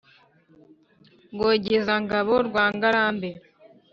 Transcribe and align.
Rwogezangabo 1.33 2.33
rwa 2.47 2.65
Ngarambe, 2.75 3.29